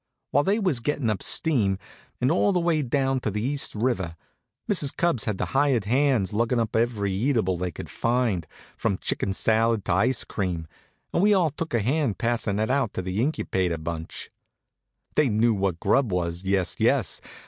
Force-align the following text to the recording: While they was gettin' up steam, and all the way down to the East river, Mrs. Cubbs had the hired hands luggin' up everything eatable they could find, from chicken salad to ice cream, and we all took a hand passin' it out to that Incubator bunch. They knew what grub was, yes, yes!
While 0.31 0.43
they 0.43 0.57
was 0.57 0.79
gettin' 0.79 1.11
up 1.11 1.21
steam, 1.21 1.77
and 2.19 2.31
all 2.31 2.51
the 2.53 2.59
way 2.59 2.81
down 2.81 3.19
to 3.19 3.29
the 3.29 3.43
East 3.43 3.75
river, 3.75 4.15
Mrs. 4.67 4.97
Cubbs 4.97 5.25
had 5.25 5.37
the 5.37 5.45
hired 5.53 5.85
hands 5.85 6.33
luggin' 6.33 6.57
up 6.59 6.75
everything 6.75 7.15
eatable 7.21 7.55
they 7.55 7.69
could 7.69 7.87
find, 7.87 8.47
from 8.75 8.97
chicken 8.97 9.31
salad 9.31 9.85
to 9.85 9.93
ice 9.93 10.23
cream, 10.23 10.65
and 11.13 11.21
we 11.21 11.35
all 11.35 11.51
took 11.51 11.75
a 11.75 11.81
hand 11.83 12.17
passin' 12.17 12.57
it 12.57 12.71
out 12.71 12.93
to 12.95 13.03
that 13.03 13.11
Incubator 13.11 13.77
bunch. 13.77 14.31
They 15.13 15.29
knew 15.29 15.53
what 15.53 15.79
grub 15.79 16.11
was, 16.11 16.43
yes, 16.43 16.77
yes! 16.79 17.21